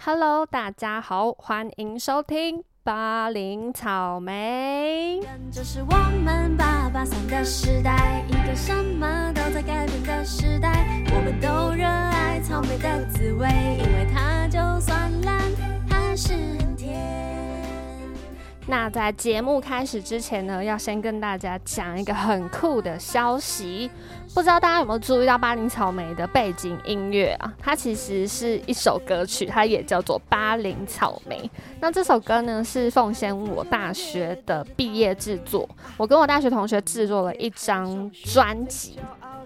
[0.00, 5.20] Hello，大家好，欢迎收听八零草莓。
[5.50, 10.86] 这是我们八八三的时代，一个什么都在改变的时代。
[11.12, 15.40] 我们都热爱草莓的滋味，因为它就算烂，
[15.90, 16.57] 还是。
[18.70, 23.90] 那在节目开始之前呢，要先跟大家讲一个很酷的消息。
[24.34, 27.50] 不知道大家有没有注意到巴林草莓的背景音乐啊？
[27.58, 31.50] 它其实是一首歌曲，它也叫做巴林草莓。
[31.80, 35.66] 那这首歌呢，是奉献我大学的毕业制作。
[35.96, 38.98] 我跟我大学同学制作了一张专辑。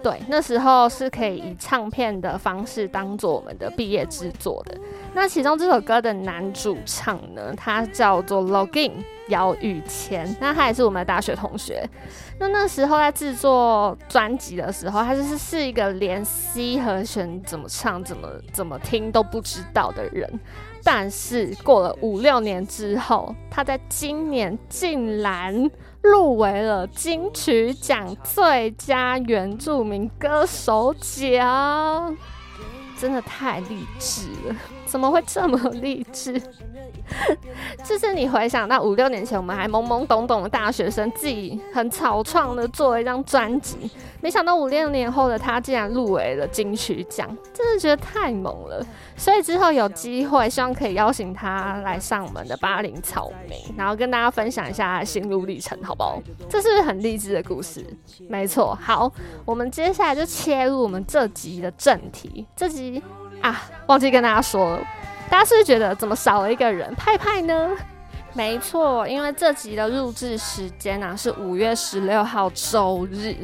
[0.02, 4.76] 对，那时候是可以以唱片的方式当做我们的毕业制作的。
[5.14, 8.92] 那其中这首歌的男主唱呢，他叫做 Login
[9.28, 11.88] 姚宇谦，那他也是我们的大学同学。
[12.40, 20.28] 那那时候在制作专辑的时候，他就是是一个连 C 和弦怎么唱、怎么怎么听都不知道的人。
[20.82, 25.70] 但是过了五六年之后，他在今年竟然
[26.02, 32.16] 入围了金曲奖最佳原住民歌手奖，
[32.98, 34.56] 真的太励志了！
[34.92, 36.38] 怎么会这么励志？
[37.82, 48.86] 就是你回想到五六年前，我们还懵懵懂懂的大学生，自己很草创的做了一张专辑，没想到五六年后的他竟然入围了金曲奖，真的觉得太猛了。
[49.16, 56.22] 所以之后有机会，希望可以邀请他来上我们的巴林草莓，然后跟大家分享一下心路历程，好不好？
[56.50, 57.82] 这是不是很励志的故事？
[58.28, 58.76] 没错。
[58.78, 59.10] 好，
[59.46, 62.46] 我们接下来就切入我们这集的正题。
[62.54, 63.02] 这集
[63.42, 64.82] 啊，忘记跟大家说了。
[65.28, 66.94] 大家是不是觉得怎么少了一个人？
[66.94, 67.70] 派派呢？
[68.34, 73.36] 没错，因为这集的录制时间呢是五月十六号周日。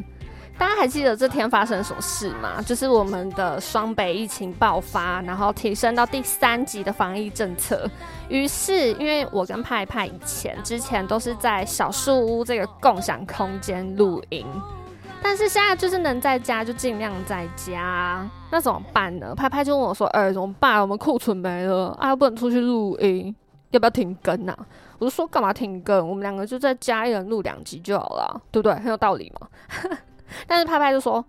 [0.56, 2.60] 大家还记得这天发生什么事吗？
[2.66, 7.88] 就是我们的双北疫情爆发，然后提升到第三级的防疫政策。
[8.28, 14.44] 于是，因为我跟派派以前之前都是在小树屋这个共享空间录音。
[15.22, 19.34] 但是现在就是能在家就尽量在家，那怎么办呢？
[19.34, 20.80] 拍拍就问我说：“哎，怎么办？
[20.80, 23.34] 我们库存没了，啊，又不能出去录音，
[23.70, 24.56] 要不要停更啊？”
[24.98, 26.08] 我就说：“干嘛停更？
[26.08, 28.74] 我们两个就在家一人录两集就好了，对不对？
[28.76, 29.48] 很有道理嘛。
[30.46, 31.24] ”但是拍拍就说：“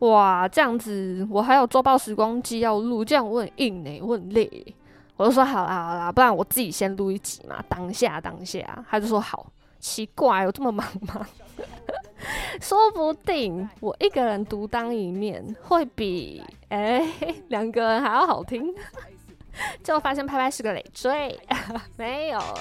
[0.00, 4.74] 哇，这样子我还有周报时光机要录，这样我很硬呢，我很累。”
[5.16, 9.46] 我就说：“好啦好啦，不然我自己先录一集嘛，当下当下。”他就说：“好。”
[9.84, 11.28] 奇怪，有这么忙吗？
[12.58, 17.06] 说不定我一个人独当一面会比哎
[17.48, 18.74] 两个人还要好听。
[19.84, 21.38] 就发现拍拍是个累赘，
[21.96, 22.56] 没有啦，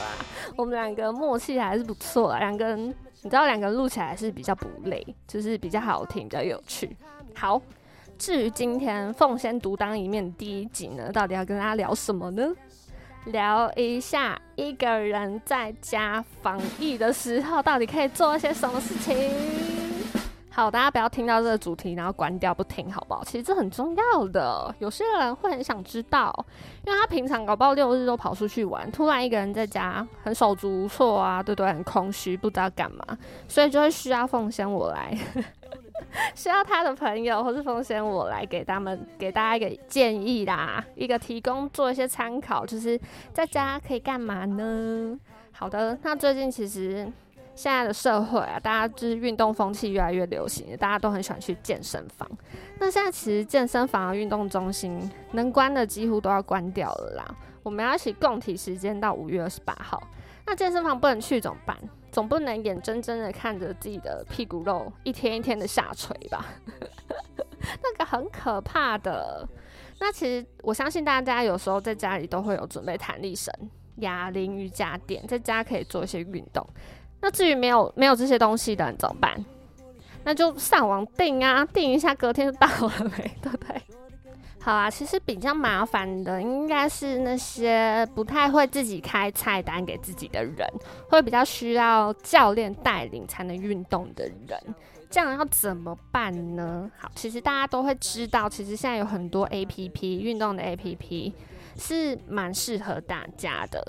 [0.55, 2.37] 我们两个默契还是不错。
[2.37, 2.87] 两个人，
[3.23, 6.95] 你知道，两个人录起来是比较不累，就是比较好听，比较有趣。
[7.33, 7.59] 好，
[8.19, 12.53] 至于今天凤仙独当一面第一集呢，到底要跟大家聊什么呢？
[13.25, 19.31] 聊一下一个人在家防疫的时候，到底可以做一些什么事情？
[20.49, 23.23] 好，大家不要听到这个主题然后关掉不听，好不好？
[23.23, 26.31] 其实这很重要的，有些人会很想知道，
[26.85, 31.67] 因为他平常搞不好六日都跑出去玩，突然一个人在家很手足无措啊，对不对？
[31.67, 33.03] 很空虚，不知道干嘛，
[33.47, 35.17] 所以就会需要奉献我来。
[36.35, 42.99] 需要他的朋友，或是奉献我来给他们，给大家一个建议啦，一个提供做一些参考，就是
[43.31, 45.19] 在家可以干嘛呢？
[45.51, 47.11] 好的，那最近其实
[47.55, 52.29] 现在的社会啊，大家就是运动风气越来越流行，大家都很喜欢去健身房。
[52.79, 57.35] 那现在其实健身房啊运动中心能关的几乎都要关掉了啦。
[57.61, 60.01] 我们要一起共体时间到五月二十八号。
[60.45, 61.77] 那健身房不能去怎么办？
[62.13, 66.45] 总不能眼睁睁的看着自己的屁股肉一天一天的下垂吧？
[67.81, 69.45] 那个很可怕的。
[69.99, 73.51] 那其实我相信大家有时候在家里都会有准备弹力绳、
[73.97, 76.63] 哑铃、瑜伽垫，在家可以做一些运动。
[77.19, 79.33] 那至于没有没有这些东西的，你怎么办？
[80.23, 83.35] 那就上网订啊，订一下，隔天就到了没？
[83.41, 83.81] 对不对？
[84.63, 90.65] 好啊，其实比较麻烦的应该是那些不太会自己开菜单给自己的人，
[91.09, 94.57] 会比较需要教练带领才能运动的人。
[95.09, 96.89] 这样要怎么办呢？
[96.97, 101.33] 好，其实大家都会知道，其实现在有很多 A P P 运动的 A P P
[101.77, 103.85] 是蛮适合大家的。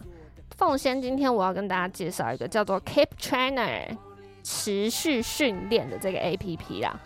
[0.57, 3.97] 奉先，今天我要跟大家介绍一个叫做 Keep Trainer
[4.43, 6.99] 持续训练的这个 A P P 啦。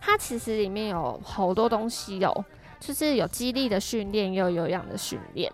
[0.00, 2.44] 它其实里面有好多东西哦。
[2.80, 5.50] 就是有激励的训练，也有有氧的训练，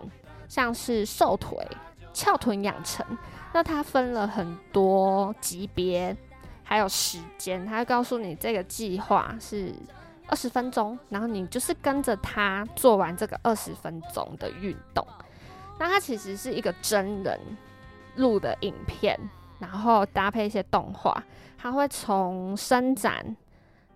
[0.47, 1.57] 像是瘦腿、
[2.13, 3.05] 翘臀养成。
[3.53, 6.15] 那它分了很多级别，
[6.63, 9.73] 还有时间，它会告诉你这个计划是
[10.27, 15.05] 二十分钟，然后你就是跟着它做完这个二十分钟的运动。
[15.79, 17.39] 那它其实是一个真人
[18.15, 19.19] 录的影片，
[19.59, 21.21] 然后搭配一些动画，
[21.57, 23.35] 它会从伸展，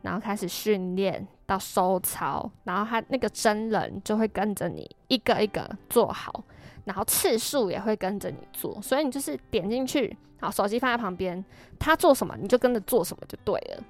[0.01, 6.43] 然后开始训练到收操，然后他那个真人就会跟着你一个一个做好，
[6.85, 11.43] 然后次数也会跟着你做，所以你就是点进去，好，手机放在旁边，
[11.77, 13.83] 他做什么你就跟着做什么就对了，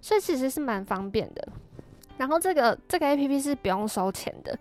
[0.00, 1.48] 所以其实是蛮方便的。
[2.18, 4.58] 然后这个这个 A P P 是不用收钱的，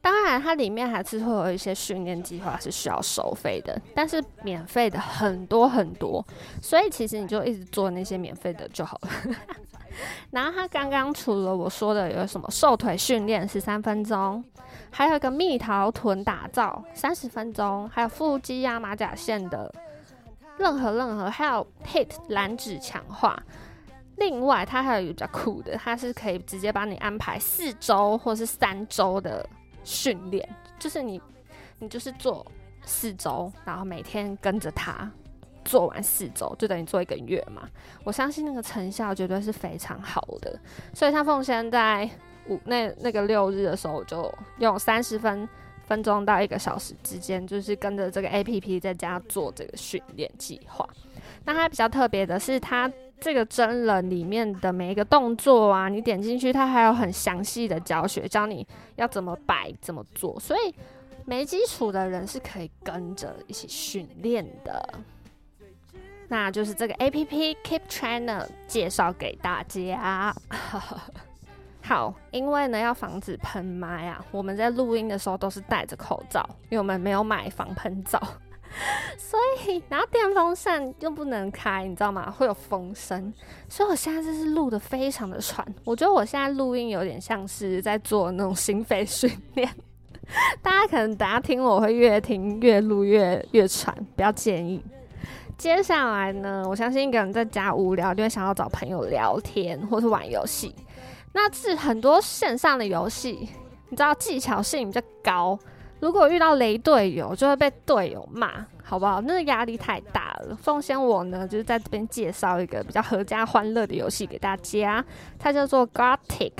[0.00, 6.26] 当然它里面还是会有一些训练计划是需要收费的，但是免费的很多很多，
[6.62, 9.10] 所以其实你就一直做那些免费的就好了。
[10.30, 14.44] 然后他刚刚除了我说的有什么瘦腿训练十三分钟，
[14.90, 19.72] 还有一个蜜桃臀打造三十分钟，还有腹肌呀马甲线的
[20.56, 23.42] 任何任何，还有 HIT 燃脂强化。
[24.16, 29.44] 另外，它还有一个比较酷的，它是可以直接帮你安排四周或是三周的
[29.82, 30.48] 训练，
[30.78, 31.20] 就是你
[31.80, 32.46] 你就是做
[32.84, 35.10] 四周，然后每天跟着它
[35.64, 37.68] 做完四周，就等于做一个月嘛。
[38.04, 40.58] 我相信那个成效绝对是非常好的，
[40.92, 42.08] 所以他奉献在
[42.48, 45.48] 五那那个六日的时候，我就用三十分
[45.86, 50.88] 分钟到一个小时之间，就是跟着这个 A P P 在家做这个训练计划。
[51.44, 52.90] 那它比较特别的是，它
[53.20, 58.66] 这个真人里面的每一个动作啊，你点进去，它还有很详细的教学，教你
[58.96, 60.74] 要怎么摆、怎么做，所以
[61.24, 64.94] 没基础的人是可以跟着一起训练的。
[66.34, 70.34] 那就是这个 A P P Keep Trainer 介绍给大家。
[71.80, 78.20] 好，因为呢要防止喷麦啊，我们在录音的时候都是戴着口罩，因为我们没有买防喷罩。
[79.16, 79.38] 所
[79.68, 82.28] 以，然后电风扇又不能开，你知道吗？
[82.28, 83.32] 会有风声，
[83.68, 85.64] 所以我现在就是录的非常的喘。
[85.84, 89.70] 我觉得我现在录音有点像是在做那种心肺训练。
[90.60, 94.82] 大家可能等下听我会越听越录越越喘，不要介意。
[95.56, 100.74] 接下来呢，我相信一个人在家无聊，就会想要找朋友聊天或是玩游戏。
[101.32, 103.48] 那是很多线上的游戏，
[103.88, 105.58] 你知道技巧性比较高。
[106.00, 109.20] 如果遇到雷队友，就会被队友骂，好不好？
[109.22, 110.54] 那个压力太大了。
[110.60, 115.02] 奉先我呢，就是在这边介绍一个比较合家欢乐的游戏给大家，
[115.38, 116.52] 它叫做 Gartic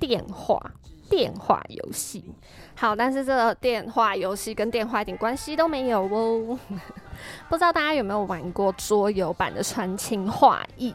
[0.00, 0.58] 电话
[1.08, 2.24] 电话游戏。
[2.76, 6.58] 好，但是这个电话游戏跟电话一点关系都没有哦。
[7.48, 10.94] 不知道大家有没有玩过桌游版的传情画意？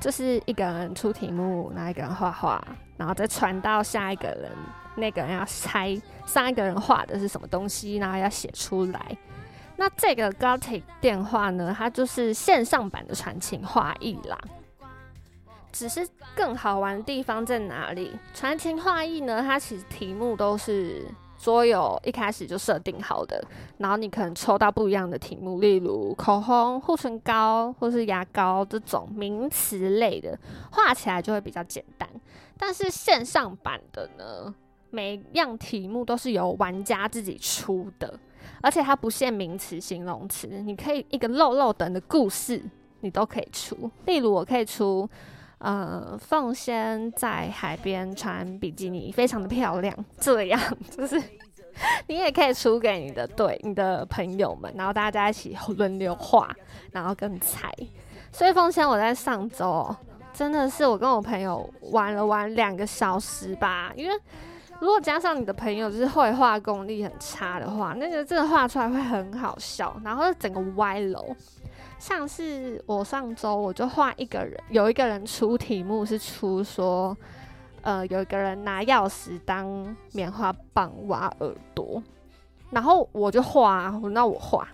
[0.00, 2.60] 就是一个人出题目，然后一个人画画，
[2.96, 4.50] 然后再传到下一个人。
[4.94, 9.16] 那个人要猜上一个人画的是什么东西，然后要写出来。
[9.76, 14.38] 那这个 GOTIC 电话呢，它就是线上版的传情画意啦。
[15.72, 18.12] 只是更好玩的地方在哪里？
[18.34, 23.42] 传情画意呢，它其实题目都是所有一开始就设定好的，
[23.78, 30.38] 然后你可能抽到不一样的题目，例如口红、护唇膏或是牙膏这种名词类的，
[30.70, 32.08] 画起来就会比较简单。
[32.56, 34.54] 但是线上版的呢？
[34.94, 38.20] 每样题目都是由玩家自己出的，
[38.60, 42.62] 而且它不限名词、形容词，你可以一个漏漏等的故事，
[43.00, 43.90] 你都可以出。
[44.04, 45.08] 例如，我可以出，
[45.62, 49.94] 呃，凤仙在海边穿比基尼，非常的漂亮。
[50.18, 50.60] 这样
[50.90, 51.20] 就是
[52.08, 56.54] 你也可以出给你的对你的朋友们，然后大家一起轮流画，
[56.90, 57.70] 然后更猜。
[58.32, 59.94] 所以凤仙我在上周
[60.32, 64.14] 真的是我跟我朋友玩了玩两个小时吧，因为。
[64.80, 71.24] 如果加上你的朋友就是绘画功力很差的话，那个真的画出来会很好笑，然后整个歪楼。
[72.02, 77.16] 像是我上周我就画一个人，有一个人出题目是出说，
[77.82, 82.02] 呃，有一个人拿钥匙当棉花棒挖耳朵，
[82.70, 84.66] 然后我就画，那我画，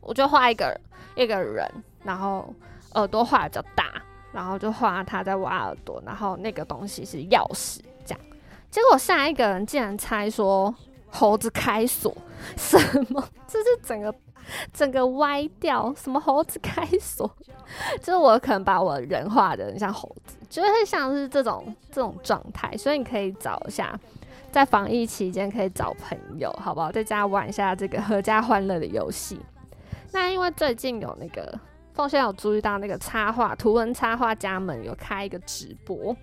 [0.00, 0.74] 我就画一个
[1.14, 1.70] 一个人，
[2.02, 2.50] 然后
[2.94, 3.92] 耳朵画比较大，
[4.32, 7.80] 然后就画他在挖耳朵，然后那个东西是钥匙。
[8.06, 8.20] 这样
[8.70, 10.74] 结果下一个人竟然猜说
[11.10, 12.16] 猴子开锁，
[12.56, 12.78] 什
[13.12, 13.22] 么？
[13.46, 14.10] 这是整个
[14.72, 17.30] 整个歪掉，什么猴子开锁？
[17.98, 22.76] 就是我可能把我人画的很像猴子，就会像是这种这种状态。
[22.76, 23.98] 所以你可以找一下，
[24.52, 26.92] 在防疫期间可以找朋友，好不好？
[26.92, 29.40] 在家玩一下这个合家欢乐的游戏。
[30.12, 31.58] 那因为最近有那个
[31.92, 36.16] 凤仙有注意到那个插画图文插画家们有开一个直播，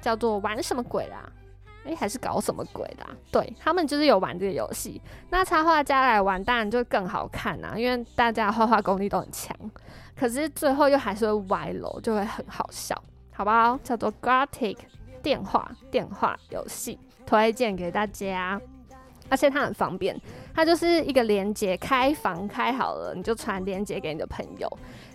[0.00, 1.30] 叫做玩什么鬼啦？
[1.84, 3.06] 哎，还是搞什么鬼的？
[3.30, 9.56] 对他们就是有玩这个游戏，那插画家来玩当然就更好看啊，因为大家画画功力都很强。
[10.14, 12.94] 可是最后又还是会歪楼，就会很好笑，
[13.32, 13.78] 好不好？
[13.82, 14.76] 叫做 Gothic
[15.22, 18.60] 电话电话游戏，推荐给大家。
[19.30, 20.20] 而且它很方便，
[20.52, 24.68] 它就是一个连接，开房开好了，你就传连接给你的朋友，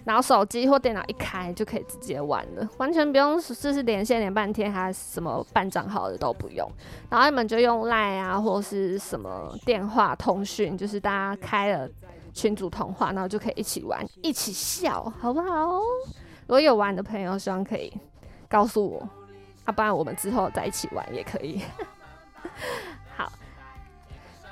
[0.05, 6.65] 然后手机或电脑一开就可以直接玩了，完全不用就是连线连半天，还什么办账号的都不用，
[7.09, 11.89] 然后你们就用 Line 啊或是什么电话通讯，就是大家开了
[12.33, 15.79] 群组通话，然后就可以一起玩，一起笑，好不好？
[16.47, 17.91] 如果有玩的朋友，希望可以
[18.47, 19.09] 告诉我，
[19.65, 21.61] 啊，不然我们之后再一起玩也可以。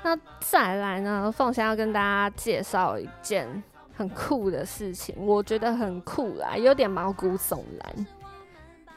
[0.04, 1.32] 那再来呢？
[1.32, 3.64] 凤仙要跟大家介绍一件
[3.96, 8.06] 很酷的事情，我觉得很酷啦，有点毛骨悚然。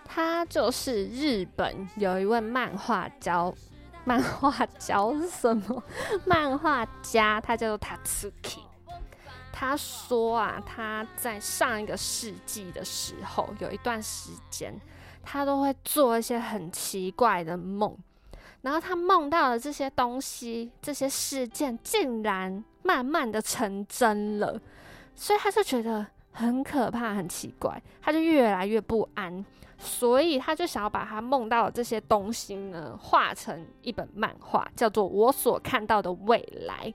[0.04, 3.50] 他就是日本有一位漫画家，
[4.04, 5.82] 漫画家是什么？
[6.28, 8.60] 漫画家，他叫做 Tatsuki。
[9.54, 14.78] 他说啊，他在上一个世纪的时候，有一段时间，
[15.24, 17.98] 他都会做一些很奇怪的梦。
[18.62, 24.60] 然后他梦到的这些东西、这些事件，竟然慢慢的成真了，
[25.16, 29.46] 所以他就觉得很可怕、很奇怪，他就越来越不安，
[29.78, 36.86] 所以他就想要把他梦到的这些东西呢，画成一本漫画，叫做《我所看到的未来》。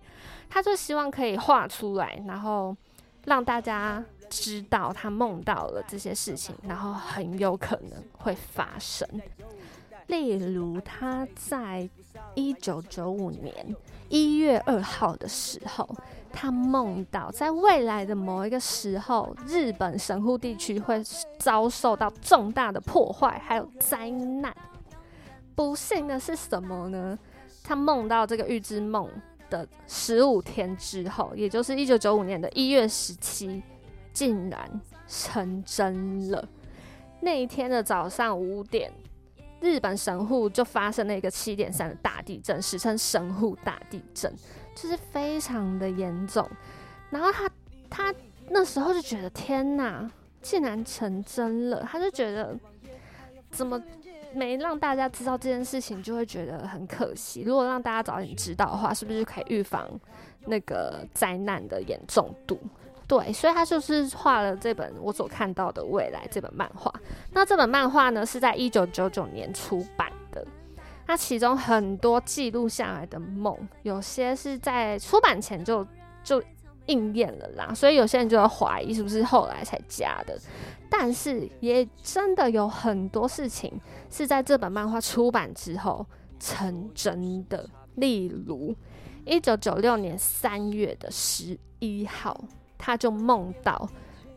[0.50, 2.76] 他就希望可以画出来，然后
[3.24, 9.08] 让大家知道他梦到了这些事情，然后很有可能会发生。
[10.12, 11.88] 例如，他在
[12.34, 13.74] 一九九五年
[14.10, 15.88] 一月二号的时候，
[16.30, 21.02] 他梦到在未来的某一个时候，日本神户地区会
[21.38, 24.54] 遭受到重大的破坏，还有灾难。
[25.54, 27.18] 不幸的是什么呢？
[27.64, 29.08] 他梦到这个预知梦
[29.48, 33.62] 的十五天之后，也就是一九九五年的一月十七，
[34.12, 36.46] 竟然成真了。
[37.20, 38.92] 那一天的早上五点。
[39.62, 44.30] 日本神户就发生了一个七点三的大地震，史称神户大地震，
[44.74, 46.46] 就是非常的严重。
[47.10, 47.48] 然后他
[47.88, 48.14] 他
[48.50, 50.10] 那时候就觉得天哪，
[50.42, 52.58] 竟然成真了，他就觉得
[53.50, 53.80] 怎么
[54.34, 57.42] 没让大家知道这件事情，就会觉得很可惜。
[57.42, 59.88] 如果让大家早点知道的话，是不是就可以预防
[60.46, 62.58] 那个灾难的严重度？
[63.06, 66.92] 对，所以他就是画了这本我所看到的未来这本漫画。
[67.32, 70.46] 那这本漫画呢，是在一九九九年出版的。
[71.06, 75.86] 那其中很多记录下来的梦，有些是在出版前就
[76.22, 76.42] 就
[76.86, 77.74] 应验了啦。
[77.74, 80.38] 所以有些人就会怀疑是不是后来才加的。
[80.88, 83.72] 但是也真的有很多事情
[84.10, 86.06] 是在这本漫画出版之后
[86.38, 87.68] 成真的。
[87.96, 88.74] 例如，
[89.26, 92.42] 一九九六年三月的十一号。
[92.84, 93.88] 他就梦到，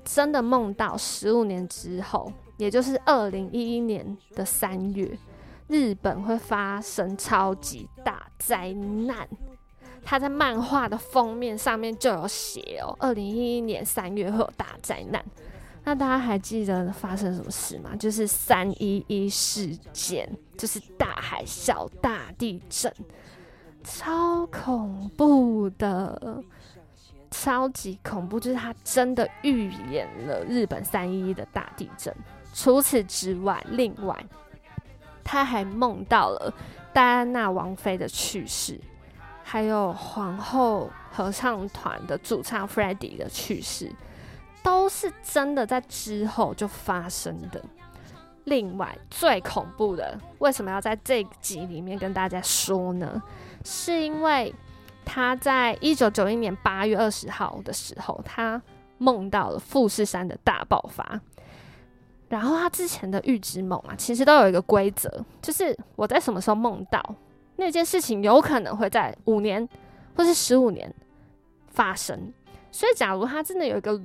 [0.03, 5.17] 真的梦到十五年之后，也就是二零一一年的三月，
[5.67, 9.27] 日本会发生超级大灾难。
[10.03, 15.25] 他在漫画的封面上面就有写哦，二零一一年三月会有大灾难。
[15.83, 17.95] 那大家还记得发生什么事吗？
[17.95, 22.93] 就是三一一事件，就是大海啸、大地震，
[23.83, 26.43] 超恐怖的。
[27.43, 32.15] 超级恐怖，就是他真的预演了日本三一一的大地震。
[32.53, 34.25] 除此之外，另外
[35.23, 36.53] 他还梦到了
[36.93, 38.79] 戴安娜王妃的去世，
[39.43, 43.91] 还有皇后合唱团的主唱 Freddie 的去世，
[44.63, 47.61] 都是真的在之后就发生的。
[48.45, 53.21] 另外，最恐怖的，为什么要在这集里面跟大家说呢？
[53.63, 54.53] 是因为。
[55.05, 58.61] 他在一九九一年八月二十号的时候，他
[58.97, 61.21] 梦到了富士山的大爆发。
[62.27, 67.15] 然后他之前的预知梦啊，其实都有一个规则，就是我在什么时候梦到
[67.57, 69.69] 那件事情，有可能会在五年
[70.15, 70.91] 或是十五年
[71.67, 72.33] 发生。
[72.71, 74.01] 所以，假如他真的有一个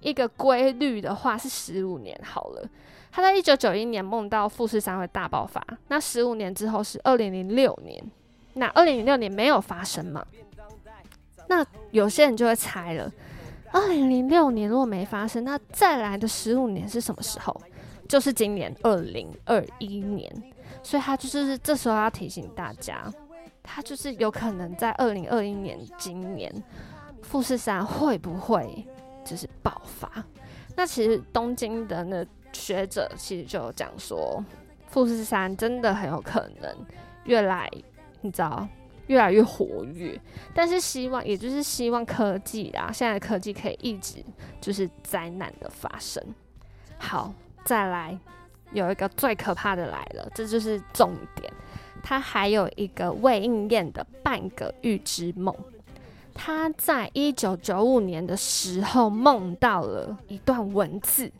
[0.00, 2.68] 一个规律的话，是十五年好了。
[3.10, 8.04] 他在一九九一年梦到富士山会大爆发，那十五年之后是二零零六年。
[8.54, 10.24] 那二零零六年没有发生嘛？
[11.48, 13.12] 那有些人就会猜了，
[13.72, 17.60] 二零零六年如果没发生，那再来的十五年是什么时候？
[18.08, 20.30] 就是今年二零二一年。
[20.82, 23.04] 所以他就是这时候要提醒大家，
[23.62, 26.52] 他就是有可能在二零二一年今年
[27.22, 28.84] 富士山会不会
[29.24, 30.10] 就是爆发？
[30.74, 34.42] 那其实东京的那学者其实就讲说，
[34.88, 36.76] 富士山真的很有可能
[37.24, 37.70] 越来。
[38.22, 38.66] 你知道，
[39.08, 40.18] 越来越活跃，
[40.54, 44.24] 但是希望，也就是希望科技啊，现在科技可以一直
[44.60, 46.22] 就是灾难的发生。
[46.98, 48.18] 好，再来
[48.72, 51.52] 有一个最可怕的来了，这就是重点。
[52.02, 55.54] 他还有一个未应验的半个预知梦。
[56.34, 61.30] 他在一九九五年的时候梦到了一段文字，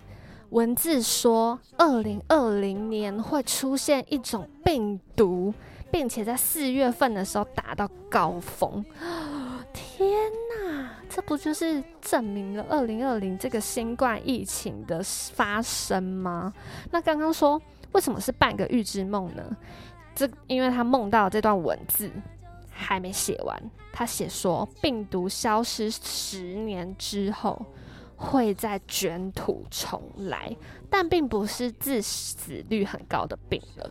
[0.50, 5.52] 文字说二零二零年会出现一种病毒，
[5.92, 8.84] 并且在四月份的时候达到高峰。
[9.72, 10.08] 天
[10.58, 16.52] 哪，这不就是证明了二零二零这个新冠疫情的发生吗？
[16.90, 17.60] 那刚刚说
[17.92, 19.56] 为什么是半个预知梦呢？
[20.14, 22.10] 这因为他梦到这段文字
[22.70, 27.64] 还没写完，他写说病毒消失十年之后
[28.16, 30.54] 会再卷土重来，
[30.90, 33.90] 但并不是致死率很高的病了。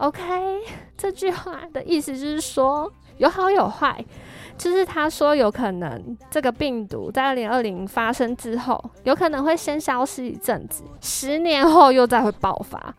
[0.00, 0.22] OK，
[0.96, 4.04] 这句话的意思就是说有好有坏。
[4.58, 12.94] 就是他说有可能这个病毒在二零二零发生之后，有可能会先消失一阵子，十年后又再会爆发。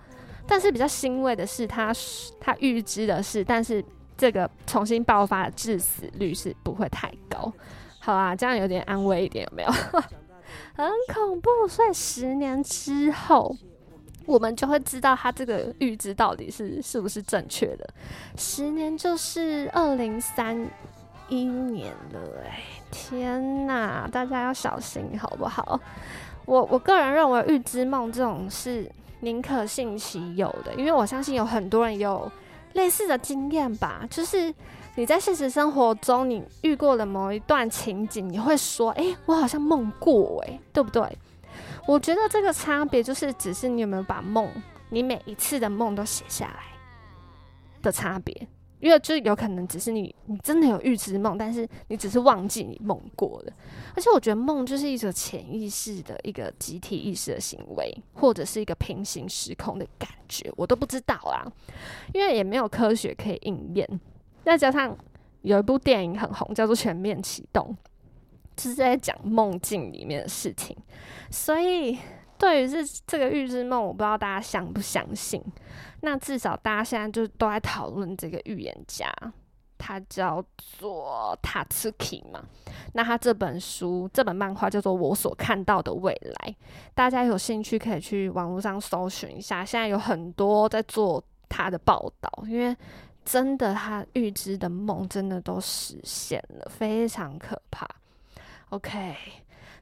[0.47, 1.93] 但是比较欣慰的是，他
[2.39, 3.83] 他预知的是，但是
[4.17, 7.53] 这个重新爆发的致死率是不会太高。
[7.99, 9.71] 好啊，这样有点安慰一点，有没有？
[10.73, 13.55] 很恐怖，所以十年之后，
[14.31, 17.87] 我们就会知道他这个预知到底是是不是正确的。
[18.37, 20.67] 十年就是二零三。
[21.29, 22.61] 一年了哎，
[22.91, 24.05] 天哪！
[24.11, 25.79] 大家要小心好不好？
[26.43, 28.85] 我我个人认为预知梦这种是
[29.21, 32.29] 宁可信其有的，因为我相信有很多人有
[32.73, 34.05] 类似的经验吧。
[34.09, 34.53] 就是
[34.95, 41.01] 你在现实生活中你遇过的某一段情景，你会说：“哎，我好像梦过哎，对不对？”
[41.87, 44.49] 我觉得这个差别就是，只是你有没有把梦，
[44.89, 46.63] 你每一次的梦都写下来
[47.81, 48.47] 的差别。
[48.79, 53.53] 因为就有可能只是你，你真的有预知梦，但是你只是忘记你梦过了。
[53.95, 61.45] 而且我觉得梦就是一种潜意识的一个集体意识的行为，或者是一个平行时空的感觉，我都不知道啦。
[62.11, 63.87] 因为也没有科学可以应验。
[64.43, 64.97] 再加上
[65.43, 67.77] 有一部电影很红，叫做《全面启动》，
[68.69, 70.75] 是在讲梦境里面的事情，
[71.29, 71.97] 所以。
[72.41, 75.39] 对于这这个预知梦，我不知道大家相不相信。
[75.99, 79.13] 那至少大家现在就都在讨论这个预言家，
[79.77, 82.43] 他叫做塔茨基嘛。
[82.93, 86.49] 那他这本书、这本漫画叫做《我所看到的未来》，
[86.95, 89.63] 大家有兴趣可以去网络上搜寻一下。
[89.63, 92.75] 现在有很多在做他的报道，因为
[93.23, 97.87] 真的他预知的梦真的都实现了，非常可怕。
[98.71, 99.15] OK，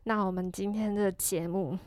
[0.06, 1.78] 那我们今天的节目。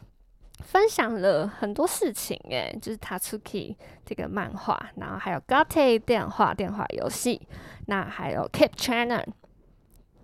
[0.65, 3.75] 分享了很多事情，诶，就是 Tatsuki
[4.07, 7.49] 这个漫画，然后还有 Gotte 电话电话游戏，
[7.87, 9.25] 那还有 Keep Chaner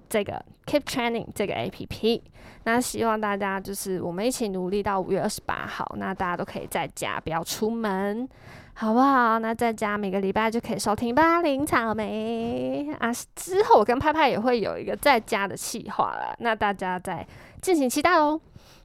[0.08, 2.22] 这个 Keep Training 这个 A P P，
[2.64, 8.28] 那希望大家就是我们一起努力到五月二十八号，那大家都可以在家不要出门，
[8.74, 9.38] 好不好？
[9.38, 17.26] 那在家每个礼拜就可以收听八零草莓啊，之后我跟派派也会有一个在家的企划了，那大家再
[17.60, 18.40] 敬请期待哦。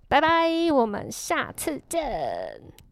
[0.08, 2.83] 拜拜，我们下次见。